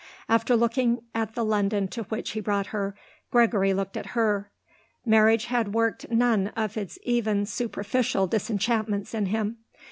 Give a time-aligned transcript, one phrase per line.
[0.27, 2.95] After looking at the London to which he brought her,
[3.29, 4.49] Gregory looked at her.
[5.05, 9.59] Marriage had worked none of its even superficial disenchantments in him.